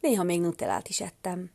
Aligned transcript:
Néha 0.00 0.22
még 0.22 0.40
nutellát 0.40 0.88
is 0.88 1.00
ettem. 1.00 1.50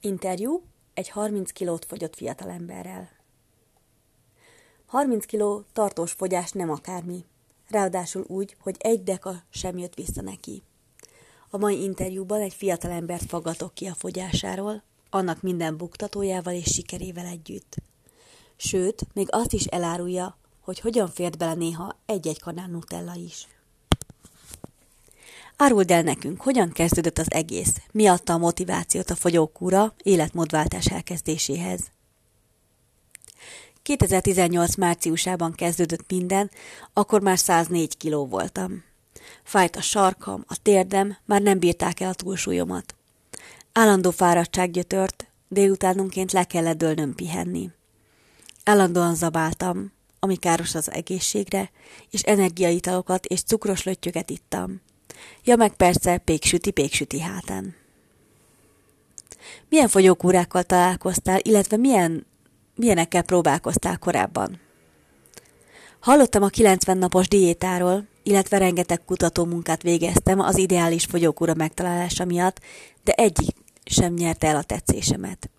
Interjú 0.00 0.62
egy 0.94 1.08
30 1.08 1.50
kilót 1.52 1.84
fogyott 1.84 2.16
fiatalemberrel. 2.16 3.08
30 4.86 5.26
kiló 5.26 5.64
tartós 5.72 6.12
fogyás 6.12 6.50
nem 6.50 6.70
akármi, 6.70 7.24
ráadásul 7.68 8.24
úgy, 8.26 8.56
hogy 8.60 8.76
egy 8.78 9.02
deka 9.02 9.42
sem 9.50 9.78
jött 9.78 9.94
vissza 9.94 10.22
neki. 10.22 10.62
A 11.50 11.56
mai 11.56 11.82
interjúban 11.82 12.40
egy 12.40 12.54
fiatalembert 12.54 13.24
faggatok 13.28 13.74
ki 13.74 13.86
a 13.86 13.94
fogyásáról, 13.94 14.82
annak 15.10 15.42
minden 15.42 15.76
buktatójával 15.76 16.54
és 16.54 16.72
sikerével 16.72 17.26
együtt. 17.26 17.76
Sőt, 18.56 19.06
még 19.12 19.28
azt 19.30 19.52
is 19.52 19.64
elárulja, 19.64 20.38
hogy 20.60 20.80
hogyan 20.80 21.08
fért 21.08 21.38
bele 21.38 21.54
néha 21.54 21.98
egy-egy 22.06 22.40
kanál 22.40 22.68
Nutella 22.68 23.14
is. 23.14 23.46
Áruld 25.56 25.90
el 25.90 26.02
nekünk, 26.02 26.40
hogyan 26.40 26.72
kezdődött 26.72 27.18
az 27.18 27.32
egész, 27.32 27.76
mi 27.92 28.06
adta 28.06 28.32
a 28.32 28.38
motivációt 28.38 29.10
a 29.10 29.14
fogyókúra 29.14 29.94
életmódváltás 30.02 30.86
elkezdéséhez. 30.86 31.80
2018 33.82 34.74
márciusában 34.74 35.52
kezdődött 35.52 36.10
minden, 36.10 36.50
akkor 36.92 37.20
már 37.20 37.38
104 37.38 37.96
kiló 37.96 38.26
voltam. 38.26 38.84
Fájt 39.42 39.76
a 39.76 39.80
sarkam, 39.80 40.44
a 40.46 40.56
térdem, 40.62 41.16
már 41.24 41.42
nem 41.42 41.58
bírták 41.58 42.00
el 42.00 42.08
a 42.08 42.14
túlsúlyomat. 42.14 42.94
Állandó 43.72 44.10
fáradtság 44.10 44.70
gyötört, 44.70 45.26
délutánonként 45.48 46.32
le 46.32 46.44
kellett 46.44 46.78
dőlnöm 46.78 47.14
pihenni. 47.14 47.70
Állandóan 48.64 49.14
zabáltam, 49.14 49.92
ami 50.18 50.36
káros 50.36 50.74
az 50.74 50.90
egészségre, 50.90 51.70
és 52.10 52.22
energiaitalokat 52.22 53.26
és 53.26 53.42
cukros 53.42 53.82
löttyöket 53.82 54.30
ittam. 54.30 54.80
Ja 55.44 55.56
meg 55.56 55.76
persze 55.76 56.18
péksüti 56.18 56.70
péksüti 56.70 57.20
hátán. 57.20 57.74
Milyen 59.68 59.88
fogyókúrákkal 59.88 60.62
találkoztál, 60.62 61.38
illetve 61.42 61.76
milyen, 61.76 62.26
milyenekkel 62.76 63.22
próbálkoztál 63.22 63.98
korábban? 63.98 64.60
Hallottam 66.00 66.42
a 66.42 66.48
90 66.48 66.98
napos 66.98 67.28
diétáról, 67.28 68.06
illetve 68.22 68.58
rengeteg 68.58 69.04
kutatómunkát 69.04 69.82
végeztem 69.82 70.40
az 70.40 70.58
ideális 70.58 71.04
fogyókúra 71.04 71.54
megtalálása 71.54 72.24
miatt, 72.24 72.60
de 73.04 73.12
egyik 73.12 73.56
sem 73.84 74.12
nyerte 74.12 74.46
el 74.46 74.56
a 74.56 74.62
tetszésemet. 74.62 75.50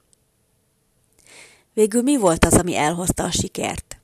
Végül 1.73 2.01
mi 2.01 2.17
volt 2.17 2.45
az, 2.45 2.53
ami 2.53 2.75
elhozta 2.75 3.23
a 3.23 3.31
sikert? 3.31 3.97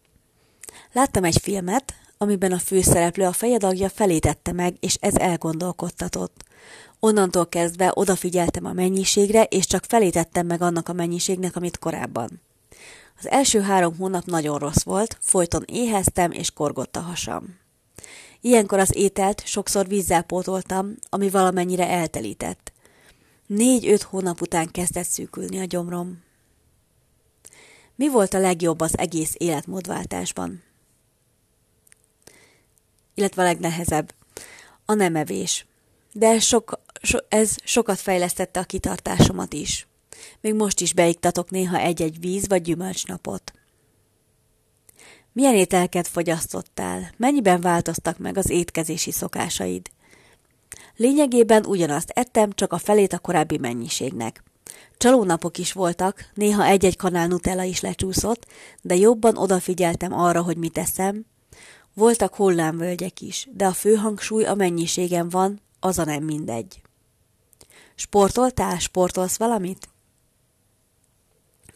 Láttam 0.91 1.23
egy 1.23 1.37
filmet, 1.41 1.93
amiben 2.21 2.51
a 2.51 2.59
főszereplő 2.59 3.25
a 3.25 3.31
fejedagja 3.31 3.89
felé 3.89 4.19
tette 4.19 4.51
meg, 4.51 4.75
és 4.79 4.97
ez 4.99 5.15
elgondolkodtatott. 5.15 6.43
Onnantól 6.99 7.47
kezdve 7.47 7.91
odafigyeltem 7.93 8.65
a 8.65 8.73
mennyiségre, 8.73 9.43
és 9.43 9.65
csak 9.65 9.83
felé 9.87 10.09
tettem 10.09 10.45
meg 10.45 10.61
annak 10.61 10.89
a 10.89 10.93
mennyiségnek, 10.93 11.55
amit 11.55 11.79
korábban. 11.79 12.41
Az 13.19 13.29
első 13.29 13.61
három 13.61 13.97
hónap 13.97 14.25
nagyon 14.25 14.57
rossz 14.57 14.83
volt, 14.83 15.17
folyton 15.19 15.63
éheztem, 15.67 16.31
és 16.31 16.51
korgott 16.51 16.95
a 16.95 16.99
hasam. 16.99 17.57
Ilyenkor 18.41 18.79
az 18.79 18.95
ételt 18.95 19.45
sokszor 19.45 19.87
vízzel 19.87 20.21
pótoltam, 20.21 20.95
ami 21.09 21.29
valamennyire 21.29 21.87
eltelített. 21.87 22.71
Négy-öt 23.47 24.01
hónap 24.01 24.41
után 24.41 24.71
kezdett 24.71 25.07
szűkülni 25.07 25.59
a 25.59 25.65
gyomrom. 25.65 26.23
Mi 27.95 28.09
volt 28.09 28.33
a 28.33 28.39
legjobb 28.39 28.79
az 28.79 28.97
egész 28.97 29.33
életmódváltásban? 29.37 30.69
Illetve 33.13 33.41
a 33.41 33.45
legnehezebb? 33.45 34.13
A 34.85 34.93
nemevés. 34.93 35.65
De 36.13 36.27
ez, 36.27 36.43
sok, 36.43 36.79
so, 37.01 37.17
ez 37.29 37.55
sokat 37.63 37.99
fejlesztette 37.99 38.59
a 38.59 38.63
kitartásomat 38.63 39.53
is. 39.53 39.87
Még 40.41 40.53
most 40.53 40.79
is 40.79 40.93
beiktatok 40.93 41.49
néha 41.49 41.77
egy-egy 41.77 42.19
víz 42.19 42.47
vagy 42.47 42.61
gyümölcsnapot. 42.61 43.53
Milyen 45.33 45.55
ételket 45.55 46.07
fogyasztottál? 46.07 47.11
Mennyiben 47.17 47.61
változtak 47.61 48.17
meg 48.17 48.37
az 48.37 48.49
étkezési 48.49 49.11
szokásaid? 49.11 49.89
Lényegében 50.95 51.65
ugyanazt 51.65 52.09
ettem, 52.09 52.51
csak 52.51 52.73
a 52.73 52.77
felét 52.77 53.13
a 53.13 53.19
korábbi 53.19 53.57
mennyiségnek. 53.57 54.43
Csalónapok 54.97 55.57
is 55.57 55.73
voltak, 55.73 56.29
néha 56.33 56.65
egy-egy 56.65 56.95
kanál 56.95 57.27
Nutella 57.27 57.63
is 57.63 57.81
lecsúszott, 57.81 58.45
de 58.81 58.95
jobban 58.95 59.37
odafigyeltem 59.37 60.13
arra, 60.13 60.41
hogy 60.41 60.57
mit 60.57 60.77
eszem. 60.77 61.25
Voltak 61.93 62.35
hullámvölgyek 62.35 63.21
is, 63.21 63.47
de 63.53 63.65
a 63.65 63.73
fő 63.73 63.95
hangsúly 63.95 64.45
a 64.45 64.55
mennyiségem 64.55 65.29
van, 65.29 65.61
az 65.79 65.99
a 65.99 66.03
nem 66.03 66.23
mindegy. 66.23 66.81
Sportoltál? 67.95 68.79
Sportolsz 68.79 69.37
valamit? 69.37 69.89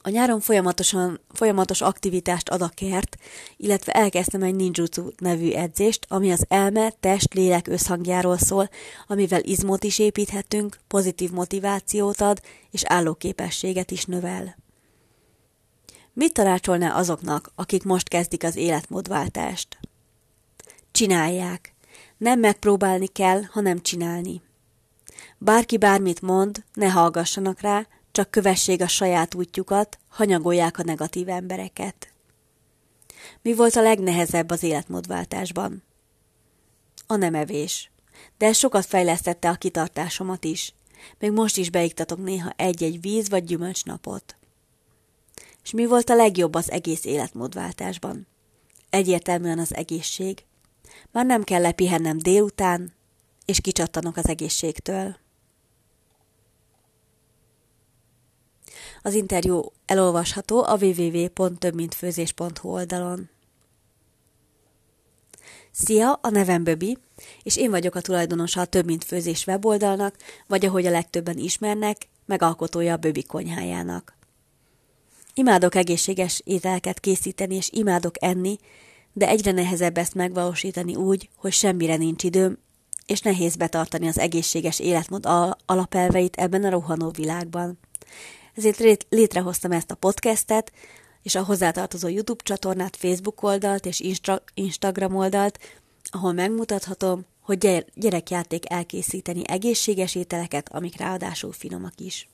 A 0.02 0.10
nyáron 0.10 0.40
folyamatosan, 0.40 1.20
folyamatos 1.30 1.82
aktivitást 1.82 2.50
ad 2.50 2.62
a 2.62 2.72
kert, 2.74 3.18
illetve 3.58 3.92
elkezdtem 3.92 4.44
egy 4.44 4.56
ninjutsu 4.56 5.10
nevű 5.18 5.52
edzést, 5.52 6.06
ami 6.10 6.32
az 6.32 6.46
elme, 6.48 6.90
test, 7.00 7.34
lélek 7.34 7.68
összhangjáról 7.68 8.38
szól, 8.38 8.70
amivel 9.08 9.44
izmot 9.44 9.84
is 9.84 10.00
építhetünk, 10.00 10.78
pozitív 10.88 11.32
motivációt 11.32 12.22
ad, 12.22 12.42
és 12.72 12.84
állóképességet 12.84 13.92
is 13.92 14.06
növel. 14.06 14.56
Mit 16.14 16.34
tanácsolná 16.34 16.96
azoknak, 16.96 17.52
akik 17.56 17.84
most 17.84 18.08
kezdik 18.08 18.44
az 18.44 18.56
életmódváltást? 18.56 19.78
Csinálják. 20.96 21.74
Nem 22.18 22.40
megpróbálni 22.40 23.08
kell, 23.08 23.42
hanem 23.42 23.82
csinálni. 23.82 24.42
Bárki 25.38 25.78
bármit 25.78 26.22
mond, 26.22 26.64
ne 26.74 26.90
hallgassanak 26.90 27.60
rá, 27.60 27.88
csak 28.12 28.32
kövessék 28.32 28.82
a 28.82 28.88
saját 28.88 29.36
útjukat, 29.36 29.98
hanyagolják 30.08 30.80
a 30.80 30.84
negatív 30.84 31.30
embereket. 31.30 32.14
Mi 33.42 33.54
volt 33.54 33.76
a 33.76 33.82
legnehezebb 33.82 34.50
az 34.50 34.64
életmódváltásban? 34.64 35.84
A 37.08 37.16
nemevés. 37.16 37.92
De 38.38 38.46
ez 38.46 38.58
sokat 38.58 38.86
fejlesztette 38.86 39.50
a 39.50 39.56
kitartásomat 39.56 40.44
is. 40.44 40.74
Még 41.20 41.32
most 41.32 41.58
is 41.58 41.70
beiktatok 41.70 42.24
néha 42.24 42.50
egy-egy 42.56 43.02
víz 43.02 43.30
vagy 43.30 43.44
gyümölcsnapot. 43.44 44.36
És 45.64 45.72
mi 45.72 45.86
volt 45.86 46.10
a 46.10 46.16
legjobb 46.16 46.54
az 46.54 46.72
egész 46.72 47.06
életmódváltásban? 47.06 48.28
Egyértelműen 48.90 49.60
az 49.60 49.76
egészség. 49.76 50.44
Már 51.12 51.26
nem 51.26 51.44
kell 51.44 51.62
lepihennem 51.62 52.18
délután, 52.18 52.94
és 53.46 53.62
kicsattanok 53.62 54.18
az 54.18 54.28
egészségtől. 54.28 55.16
Az 59.02 59.14
interjú 59.14 59.72
elolvasható 59.86 60.64
a 60.64 60.78
www.többmintfőzés.hu 60.82 62.70
oldalon. 62.70 63.30
Szia, 65.72 66.14
a 66.14 66.30
nevem 66.30 66.64
Böbi, 66.64 66.98
és 67.44 67.58
én 67.58 67.70
vagyok 67.70 67.96
a 67.96 68.02
tulajdonosa 68.02 68.62
a 68.62 68.66
Több 68.66 68.86
Mint 68.86 69.04
Főzés 69.04 69.48
weboldalnak, 69.48 70.16
vagy 70.48 70.66
ahogy 70.66 70.86
a 70.86 70.92
legtöbben 70.92 71.38
ismernek, 71.38 72.08
megalkotója 72.26 72.94
a 72.94 72.98
Böbi 72.98 73.24
konyhájának. 73.24 74.18
Imádok 75.34 75.76
egészséges 75.76 76.42
ételeket 76.46 77.00
készíteni, 77.00 77.56
és 77.56 77.70
imádok 77.72 78.24
enni, 78.24 78.58
de 79.16 79.28
egyre 79.28 79.52
nehezebb 79.52 79.98
ezt 79.98 80.14
megvalósítani 80.14 80.96
úgy, 80.96 81.30
hogy 81.36 81.52
semmire 81.52 81.96
nincs 81.96 82.24
időm, 82.24 82.58
és 83.06 83.22
nehéz 83.22 83.56
betartani 83.56 84.08
az 84.08 84.20
egészséges 84.20 84.80
életmód 84.80 85.26
alapelveit 85.66 86.36
ebben 86.36 86.64
a 86.64 86.70
rohanó 86.70 87.10
világban 87.10 87.80
ezért 88.56 89.06
létrehoztam 89.10 89.72
ezt 89.72 89.92
a 89.92 89.96
podcastet, 89.96 90.72
és 91.22 91.36
a 91.36 91.44
hozzátartozó 91.44 92.08
YouTube 92.08 92.44
csatornát, 92.44 92.96
Facebook 92.96 93.44
oldalt 93.44 93.86
és 93.86 94.00
Insta- 94.00 94.44
Instagram 94.54 95.16
oldalt, 95.16 95.60
ahol 96.04 96.34
megmutathatom, 96.34 97.26
hogy 97.42 97.86
gyerekjáték 97.96 98.72
elkészíteni 98.72 99.42
egészséges 99.48 100.16
ételeket, 100.16 100.74
amik 100.74 100.98
ráadásul 100.98 101.52
finomak 101.52 102.00
is. 102.00 102.30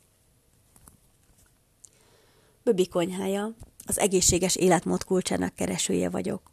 Böbi 2.63 2.87
konyhája, 2.87 3.55
az 3.85 3.99
egészséges 3.99 4.55
életmód 4.55 5.03
kulcsának 5.03 5.55
keresője 5.55 6.09
vagyok. 6.09 6.49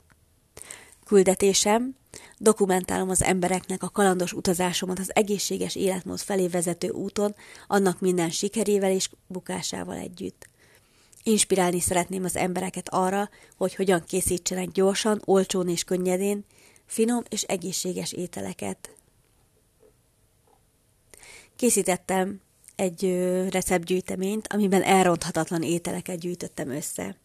Küldetésem, 1.08 1.96
dokumentálom 2.38 3.08
az 3.08 3.22
embereknek 3.22 3.82
a 3.82 3.88
kalandos 3.88 4.32
utazásomat 4.32 4.98
az 4.98 5.14
egészséges 5.14 5.76
életmód 5.76 6.18
felé 6.18 6.48
vezető 6.48 6.88
úton, 6.88 7.34
annak 7.66 8.00
minden 8.00 8.30
sikerével 8.30 8.90
és 8.90 9.10
bukásával 9.26 9.96
együtt. 9.96 10.48
Inspirálni 11.22 11.80
szeretném 11.80 12.24
az 12.24 12.36
embereket 12.36 12.88
arra, 12.88 13.30
hogy 13.56 13.74
hogyan 13.74 14.04
készítsenek 14.06 14.68
gyorsan, 14.68 15.22
olcsón 15.24 15.68
és 15.68 15.84
könnyedén, 15.84 16.44
finom 16.86 17.22
és 17.28 17.42
egészséges 17.42 18.12
ételeket. 18.12 18.96
Készítettem 21.56 22.40
egy 22.76 23.02
receptgyűjteményt, 23.50 24.52
amiben 24.52 24.82
elronthatatlan 24.82 25.62
ételeket 25.62 26.18
gyűjtöttem 26.18 26.70
össze 26.70 27.16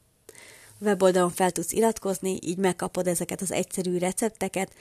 weboldalon 0.84 1.30
fel 1.32 1.52
tudsz 1.52 1.72
iratkozni, 1.72 2.38
így 2.42 2.58
megkapod 2.58 3.08
ezeket 3.08 3.42
az 3.42 3.52
egyszerű 3.52 3.98
recepteket, 3.98 4.74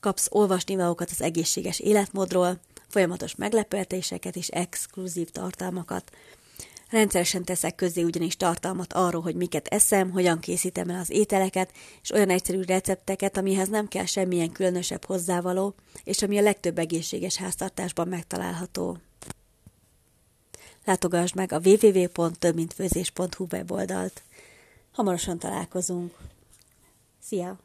kapsz 0.00 0.28
olvasnivalókat 0.30 1.10
az 1.10 1.22
egészséges 1.22 1.80
életmódról, 1.80 2.60
folyamatos 2.88 3.34
meglepetéseket 3.34 4.36
és 4.36 4.48
exkluzív 4.48 5.30
tartalmakat. 5.30 6.12
Rendszeresen 6.90 7.44
teszek 7.44 7.74
közzé 7.74 8.02
ugyanis 8.02 8.36
tartalmat 8.36 8.92
arról, 8.92 9.22
hogy 9.22 9.34
miket 9.34 9.66
eszem, 9.66 10.10
hogyan 10.10 10.40
készítem 10.40 10.90
el 10.90 11.00
az 11.00 11.10
ételeket, 11.10 11.72
és 12.02 12.10
olyan 12.10 12.30
egyszerű 12.30 12.62
recepteket, 12.62 13.36
amihez 13.36 13.68
nem 13.68 13.88
kell 13.88 14.04
semmilyen 14.04 14.52
különösebb 14.52 15.04
hozzávaló, 15.04 15.74
és 16.04 16.22
ami 16.22 16.38
a 16.38 16.42
legtöbb 16.42 16.78
egészséges 16.78 17.36
háztartásban 17.36 18.08
megtalálható. 18.08 18.98
Látogass 20.84 21.32
meg 21.32 21.52
a 21.52 21.60
www.többmintfőzés.hu 21.64 23.46
weboldalt. 23.50 24.22
Hamarosan 24.94 25.38
találkozunk. 25.38 26.16
Szia! 27.18 27.58